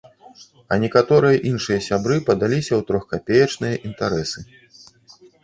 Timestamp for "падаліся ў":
2.31-2.89